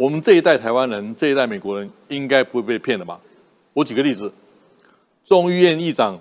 [0.01, 3.21] 我们这一代台湾人，这一代美国人应该不会被骗了吧？
[3.75, 4.33] 我举个例子，
[5.23, 6.19] 众议院议长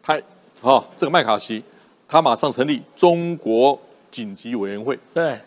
[0.00, 0.16] 他，
[0.60, 1.60] 哦，这个麦卡锡，
[2.06, 3.76] 他马上成立中国
[4.12, 5.40] 紧急委员会，对，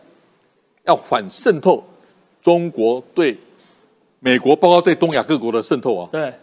[0.84, 1.82] 要反渗透
[2.42, 3.38] 中国对
[4.20, 6.10] 美国，包括对东亚各国的渗透啊。
[6.12, 6.34] 对，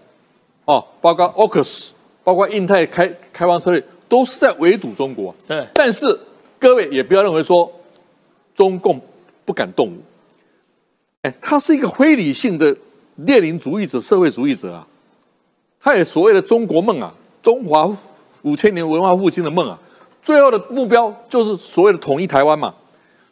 [0.64, 1.90] 哦，包括 AUKUS，
[2.24, 5.34] 包括印太开开放策略，都是在围堵中国。
[5.46, 6.18] 对，但是
[6.58, 7.70] 各位也不要认为说
[8.54, 8.98] 中共
[9.44, 10.00] 不敢动武，
[11.26, 12.74] 哎，他是一个非理性的
[13.16, 14.86] 列宁主义者、社会主义者啊，
[15.80, 17.12] 他也所谓的中国梦啊，
[17.42, 17.90] 中华
[18.42, 19.76] 五千年文化复兴的梦啊，
[20.22, 22.72] 最后的目标就是所谓的统一台湾嘛。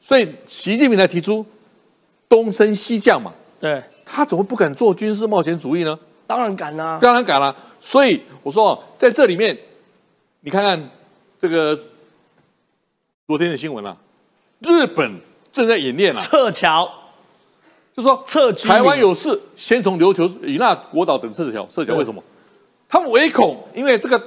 [0.01, 1.45] 所以习近平才提出
[2.29, 5.99] 东升西降嘛，对，他怎么不敢做军事冒险主义呢？
[6.27, 7.55] 当然敢啦、当然敢啊。
[7.79, 9.57] 所以我说哦，在这里面，
[10.41, 10.91] 你看看
[11.39, 11.79] 这个
[13.27, 13.97] 昨天的新闻啊，
[14.61, 15.21] 日本
[15.53, 16.91] 正在演练啊，撤侨、
[17.97, 21.65] 就说撤台湾有事，先从琉球、以那国岛等撤侨。
[21.67, 22.23] 撤侨对为什么？
[22.89, 24.21] 他们唯恐因为这个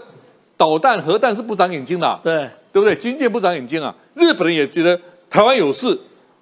[0.55, 2.95] 导弹、核弹是不长眼睛的啊、对，对不对？
[2.95, 3.93] 军舰不长眼睛啊。
[4.15, 4.99] 日本人也觉得
[5.29, 5.97] 台湾有事，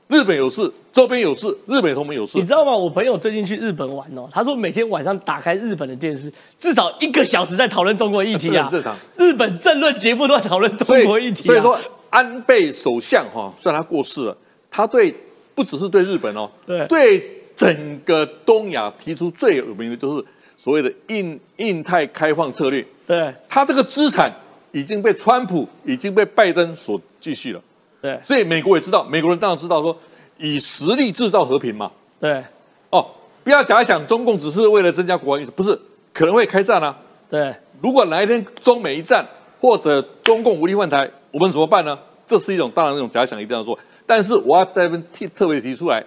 [0.07, 2.45] 日本有事，周边有事，日本同盟有事你。
[2.45, 2.75] 知道吗？
[2.75, 8.67] 我朋友最近去日本玩哦，他说每天晚上打开日本的电视，至少一个小时在讨论中国议题很。
[8.69, 8.95] 正常。
[9.17, 11.45] 日本政论节目都在讨论中国议题、啊。
[11.45, 14.37] 所以说，安倍首相哈、虽然他过世了，
[14.71, 15.13] 他对
[15.55, 20.25] 不只是对日本哦，对对整个东亚提出最有名的就是
[20.57, 22.85] 所谓的印印太开放策略。
[23.07, 24.29] 对他这个资产
[24.71, 27.61] 已经被川普、已经被拜登所继续了，
[28.01, 29.97] 对所以美国也知道，美国人当然知道说，
[30.37, 31.89] 以实力制造和平嘛。
[32.19, 32.43] 对
[32.89, 33.05] 哦，
[33.43, 35.79] 不要假想中共只是为了增加国安意识，不是，
[36.11, 36.97] 可能会开战啊。
[37.29, 39.25] 对如果哪一天中美一战，
[39.61, 41.97] 或者中共无力换台，我们怎么办呢？
[42.27, 43.77] 这是一种当然一种假想，一定要做。
[44.05, 46.05] 但是我要在这边提特别提出来，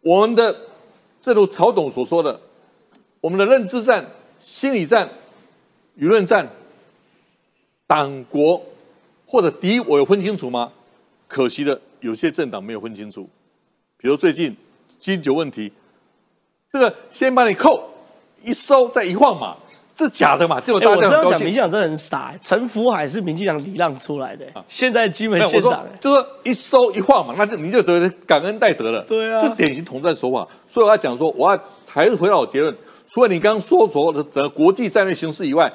[0.00, 0.54] 我们的
[1.20, 2.40] 正如曹董所说的，
[3.20, 4.06] 我们的认知战、
[4.38, 5.08] 心理战、
[5.98, 6.48] 舆论战，
[7.86, 8.62] 党国
[9.26, 10.72] 或者敌我有分清楚吗？
[11.26, 13.28] 可惜的，有些政党没有分清楚。
[13.96, 14.56] 比如最近
[15.00, 15.72] 金九问题，
[16.68, 17.88] 这个先把你扣
[18.42, 19.56] 一收再一晃嘛，
[19.98, 21.52] 这假的嘛，哎、大我这样讲，民。
[21.52, 22.38] 进党真的很傻、欸。
[22.40, 25.98] 陈福海是民进党礼让出来的、欸现在基本没有，我说县长、欸。
[26.00, 29.00] 就说一收一晃嘛，那就你就得感恩戴德了。
[29.08, 30.46] 对啊这典型统战手法。
[30.68, 32.72] 所以我要讲说，我要还是回到我结论，
[33.08, 35.72] 除了你刚刚说所有的整个国际战略形势以外，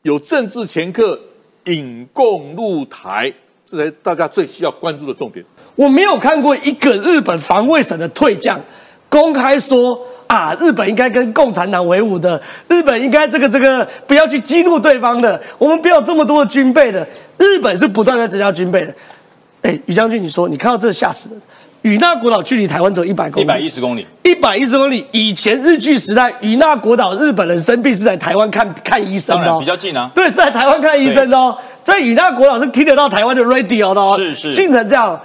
[0.00, 1.20] 有政治前客
[1.64, 3.30] 引共入台，
[3.66, 5.44] 这才是大家最需要关注的重点。
[5.74, 8.58] 我没有看过一个日本防卫省的退将
[9.08, 17.06] 公开说啊，日本应该跟共产党为伍的，日本应该这个这个不要去激怒对方的，我们不要有这么多的军备的。
[17.38, 18.94] 日本是不断在增加军备的。
[19.62, 21.40] 哎，于将军，你说你看到这吓死人。
[21.82, 25.06] 与那国岛距离台湾只有一百公里，一百一十公里，一百一十公里。
[25.12, 30.10] 以前日据时代，与那国岛日本人生病是在台湾看看医生的，比较近啊。
[30.12, 31.56] 对，是在台湾看医生的哦。
[31.84, 34.14] 所以与那国岛是听得到台湾的 radio 的哦。
[34.16, 35.20] 是是，近成这样。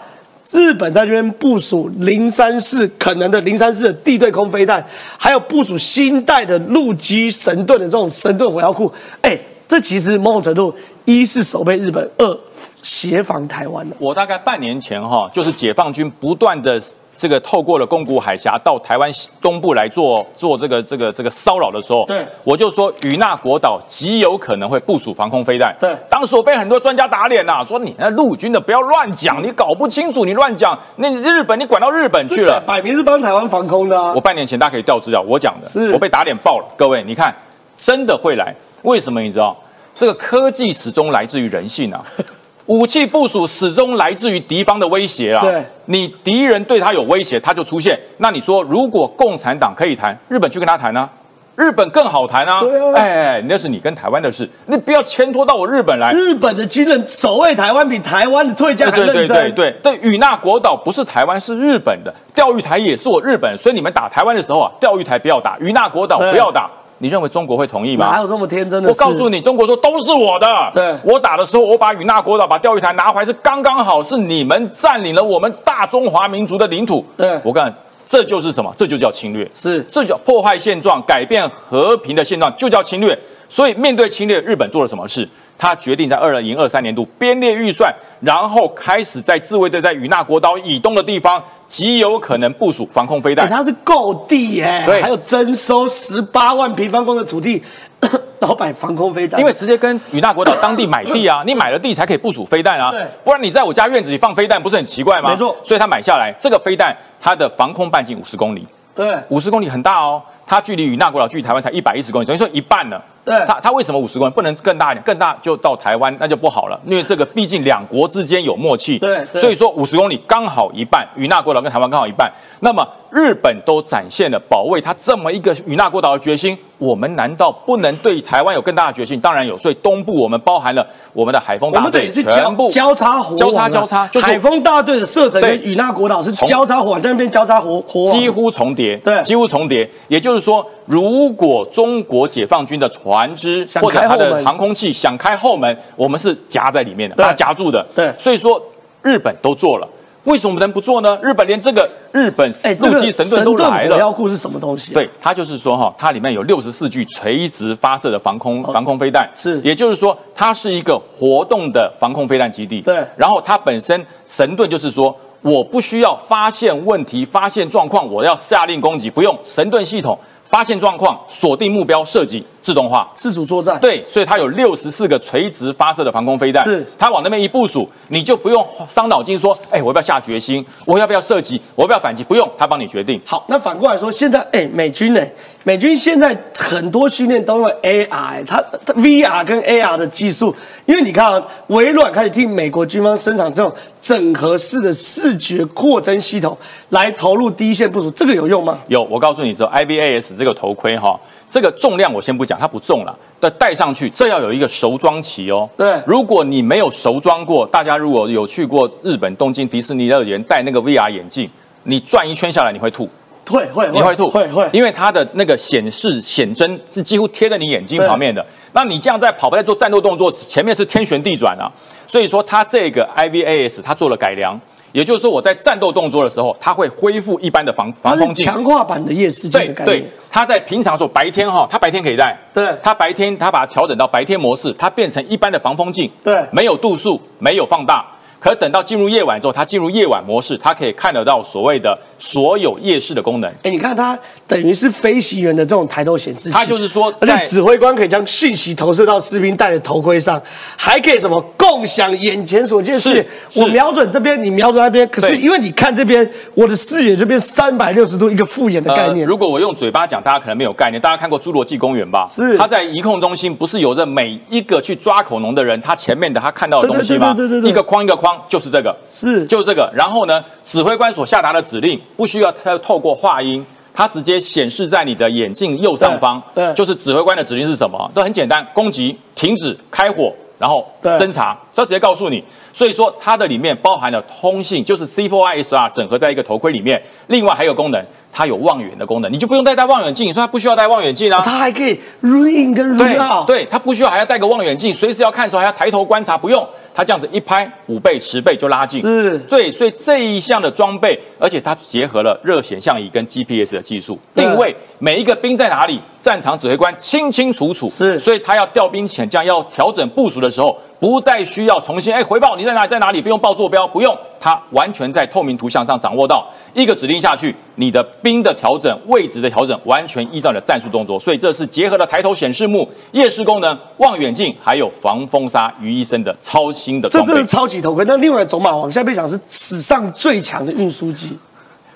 [0.51, 4.85] 日本在这边部署零三四可能的零三四的地对空飞弹，
[5.17, 8.91] 还有部署新代的陆基神盾的这种神盾火药库。
[9.21, 9.37] 哎，
[9.71, 12.39] 这其实某种程度，一是守备日本，二
[12.83, 13.95] 协防台湾的。
[13.99, 16.77] 我大概半年前哈，就是解放军不断的。
[17.13, 25.75] 这个透过了宫古海峡到台湾东部来做做这个这个这个骚扰的时候，对，我就说与那国岛极有可能会部署防空飞弹。
[25.79, 34.13] 对，当时我被很多专家打脸呐，说你那陆军的不要乱讲，你搞不清楚，你乱讲，那日本你管到日本去了，摆明是帮台湾防空的。
[34.13, 36.65] 我半年前大家可以调资料，我讲的，是我被打脸爆了。
[36.75, 37.35] 各位，你看，
[37.77, 38.55] 真的会来？
[38.83, 39.21] 为什么？
[39.21, 39.55] 你知道，
[39.95, 42.03] 这个科技始终来自于人性啊。
[42.67, 45.41] 武器部署始终来自于敌方的威胁啊！
[45.41, 47.99] 对，你敌人对他有威胁，他就出现。
[48.17, 51.09] 那你说，如果共产党可以谈，日本去跟他谈呢？
[51.55, 52.61] 日本更好谈啊！
[52.61, 56.11] 对啊，哎，那是你跟台湾的事，你不要牵拖到我日本来。
[56.13, 59.15] 日本的军人守卫台湾比台湾的退将还认真。
[59.15, 62.13] 对对对对，对，与那国岛不是台湾，是日本的。
[62.33, 66.69] 钓鱼台也是我日本，所以你们打台湾的时候啊，钓鱼台不要打，与那国岛不要打。
[67.01, 68.07] 你认为中国会同意吗？
[68.11, 68.87] 哪有这么天真的？
[68.87, 70.71] 我告诉你，中国说都是我的。
[70.71, 77.03] 对，我打的时候，我把与那国岛、把钓鱼台拿回来，是刚刚好，是你们占领了我们大中华民族的领土。
[77.17, 77.73] 对，我看
[78.05, 78.71] 这就是什么？
[78.77, 79.49] 这就叫侵略。
[79.51, 83.17] 是，这叫破坏现状、改变和平的现状，就叫侵略。
[83.49, 85.27] 所以面对侵略，日本做了什么事？
[85.61, 93.47] 他决定在二零二三年度编列预算，然后开始在自卫队在与那国岛以东的地方极有可能部署防空飞弹。
[93.47, 97.61] 他是购地耶，对，还有征收十八万平方公里的土地，
[98.41, 99.39] 老摆防空飞弹。
[99.39, 102.91] 因为直接跟与那国岛当地买地啊， 你买了地才可以部署飞弹啊，
[103.23, 105.29] 不然你在我家院子里放飞弹不是很奇怪吗？
[105.29, 110.19] 没错，所以他买下来这个飞弹，它的防空半径五十公里，对，五十公里很大哦，
[110.51, 113.01] 它距离与那国岛距离台湾才一百一十公里，等于说一半呢。
[113.23, 115.03] 对，它它为什么五十公里不能更大一点？
[115.03, 118.99] 更大就到台湾，那就不好了，因为这个毕竟两国之间有默契。
[118.99, 122.29] 对，所以说五十公里刚好一半，与那国岛跟台湾刚好一半。
[122.59, 129.21] 那么日本都展现了保卫它这么一个与那国岛的决心，我们难道不能对台湾有更大的决心？
[129.21, 129.55] 当然有。
[129.55, 138.97] 所以东部我们包含了我们的海风大队，全部交叉火，交叉交叉，就是海风大队的射程跟与那国岛是交叉火，在那边交叉火火，几乎重叠。
[138.97, 139.87] 对，几乎重叠。
[140.07, 147.85] 也就是说，如果中国解放军的船只或者它的航空器想开后门，我们是夹在里面的，把它夹住的。
[147.95, 148.59] 对，所以说
[149.03, 149.87] 日本都做了，
[150.25, 151.17] 为什么能不做呢？
[151.21, 152.47] 日本连这个日本
[152.79, 153.95] 陆基神盾都来了。
[153.95, 154.93] 火药库是什么东西？
[154.93, 162.81] 对，它就是说哈，它里面有六十四具垂直发射的防空防空飞弹，是，也就是说它是一个活动的防空飞弹基地。
[162.81, 170.17] 对，然后它本身神盾就是说，我不需要发现问题、发现状况，我要下令攻击，不用神盾系统。
[170.51, 173.79] 发现状况，锁定目标，射击，自动化，自主作战。
[173.79, 176.61] 对，所以它有六十四个垂直发射的防空飞弹。
[176.65, 180.63] 是，它往那边一部署，你就不用伤脑筋说，哎，我要不要下决心？
[180.85, 181.61] 我要不要射击？
[181.73, 182.21] 我要不要反击？
[182.21, 183.21] 不用，它帮你决定。
[183.25, 185.21] 好，那反过来说，现在，哎，美军呢？
[185.63, 190.53] 美军现在很多训练都用 AR，它它 VR 跟 AR 的技术，
[190.91, 196.57] 因为你看啊，微软开始替美国军方生产这种整合式的视觉扩增系统，
[196.89, 198.77] 来投入第一线部署，这个有用吗？
[198.89, 201.17] 有，我告诉你，这 IVAS 这个头盔哈，
[201.49, 205.69] 这个重量我先不讲，它不重了，但戴上去这要有一个熟装期哦。
[205.77, 211.49] 对，如果你没有熟装过，大家如果有去过日本东京迪士尼乐园戴那个 VR 眼镜，
[211.83, 213.07] 你转一圈下来你会吐。
[213.47, 218.45] 会会你会吐会会，因为它的那个显示显真是几乎贴在你眼睛旁边的。
[218.73, 221.69] 那你这样在跑步在做战斗动作，前面是天旋地转啊。
[222.07, 224.59] 所以说它这个 IVAS 它做了改良，
[224.91, 229.73] 也就是说我在战斗动作的时候，它会恢复一般的防防风镜，强化版的夜视镜。
[229.73, 232.37] 对对，它在平常时候白天哈，它白天可以戴。
[232.53, 236.11] 对，它白天它把它调整到白天模式，它变成一般的防风镜。
[236.23, 238.05] 对，没有度数，没有放大。
[238.41, 243.49] 可等到进入夜晚之后，它进入夜晚模式，它可以看得到所谓的所有夜视的功能。
[243.61, 244.17] 哎，你看它
[244.47, 250.41] 等于是飞行员的这种抬头显示器，它就是说，而且指挥官可以将讯息投射到士兵戴的头盔上，
[250.75, 253.27] 还可以什么共享眼前所见视野。
[253.49, 259.25] 是我瞄准这边，你瞄准那边，可是因为你看这边，我的视野这边三百六十度一个复眼的概念。
[259.27, 260.99] 呃如果我用嘴巴讲，大家可能没有概念。
[260.99, 262.25] 大家看过《侏罗纪公园》吧？
[262.27, 267.33] 是他在移控中心，不是有着每一个去抓恐龙的人，他前面的他看到的东西吗？
[267.33, 269.91] 对对对对对对一个框一个框，就是这个，是就是这个。
[269.95, 273.65] 然后呢，指挥官所下达的指令，不需要他透过话音。
[273.93, 278.09] 它直接显示在你的眼镜右上方，对对就是指挥官的指令是什么？
[278.15, 282.41] 都很简单，攻击、停止、开火，然后对侦查，这直接告诉你。
[282.71, 287.03] 所以说，它的里面包含了通信，就是 C4ISR 整合在一个头盔里面。
[287.27, 288.01] 另外还有功能，
[288.31, 290.25] 它有望远的功能，你就不用再戴望远镜。
[290.25, 291.41] 你说它不需要戴望远镜啊？
[291.43, 293.45] 它还可以 in 跟 run 对 out。
[293.45, 298.99] 对，它不需要还要戴个望远镜，随时要看的时候还要抬头观察，不用，它这样子一拍五倍、十倍就拉近。
[299.01, 299.37] 是。
[299.39, 307.89] 对，所以这一项的装备，而且它结合了热显像仪跟 GPS 的技术，定位每一个兵在哪里，战场指挥官清清楚楚。
[307.89, 321.19] 是所以他要调兵遣将，要调整部署的时候，不再需要重新哎回报你在哪里在哪里，不用报坐标，不用，他完全在透明图像上掌握到一个指令下去，你的兵的调整位置的调整，完全依照你的战术动作。
[321.19, 327.47] 所以这是结合了抬头显示幕、夜视功能、望远镜，还有防风沙于一身的超新的装备这真是。
[327.47, 328.05] 超级头盔。
[328.07, 331.37] 那另外走马往下被讲是史上最强的运输机，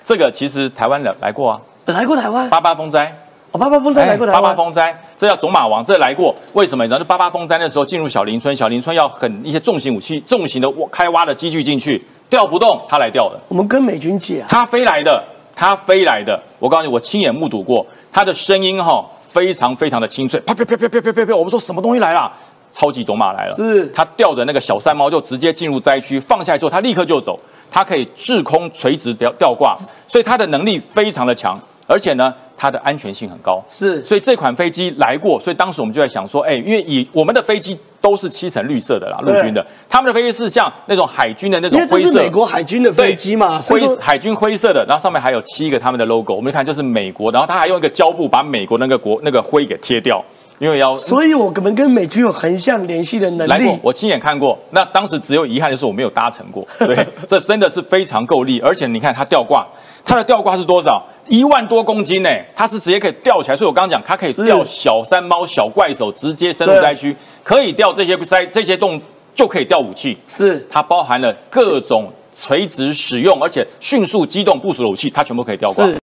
[0.02, 3.16] 这个其实台湾人来过啊，来过台湾，八八风灾。
[3.56, 6.34] 哦，八八风灾来过台八八湾，风灾，这叫走马王，这来过。
[6.52, 6.84] 为什么？
[6.84, 16.38] 你知道，就八八风灾那时候进入小林村，小林村要很一些重型武器、重型的挖开挖的机具进去，调不动，他来调的，我们跟美军借啊，他飞来的，他飞来的。
[16.58, 22.30] 我告诉你，我亲眼目睹过，他的声音哈、非常非常的清脆，啪啪啪啪啪啪啪啪，我们说什么东西来了？
[22.72, 27.38] 超级走马来了，是他吊着那个小山猫就直接进入灾区，放下来之后他立刻就走，
[27.70, 29.74] 它可以滞空垂直吊吊挂，
[30.06, 32.34] 所以它的能力非常的强，而且呢，
[32.66, 33.62] 它的安全性很高。
[33.68, 34.04] 是。
[34.04, 50.24] 所以这款飞机来过，所以当时我们就在想说，哎，因为以我们的飞机都是漆成绿色的啦，陆军的，他们的飞机是像那种海军的那因为这种灰色，是美国海军的飞机嘛，灰海军灰色的，然后上面还有七个他们的 logo，我们一看就是美国，然后他还用一个胶布把美国那个国那个灰给贴掉，
[50.58, 53.50] 因为要所以我们跟美军有横向联系的能力，。
[53.50, 54.58] 来过我亲眼看过。
[54.70, 59.66] 那当时只有遗憾的是我没有搭乘过，对， 这真的是非常够力，而且你看它吊挂，
[60.04, 61.04] 它的吊挂是多少？
[61.28, 63.56] 一万多公斤呢，它是直接可以吊起来。
[63.56, 69.00] 所以我刚刚讲，它可以吊小山猫、小怪手，直接深入灾区，可以吊这些灾这些洞，
[69.34, 70.16] 就可以吊武器。
[70.28, 75.84] 是它包含了各种垂直使用，而且迅速机动部署的武器，它全部可以吊挂。
[75.84, 75.98] 是。